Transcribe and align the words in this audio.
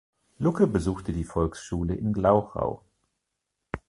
Lucke 0.39 0.65
besuchte 0.65 1.13
die 1.13 1.23
Volksschule 1.23 1.93
in 1.93 2.11
Glauchau. 2.11 2.83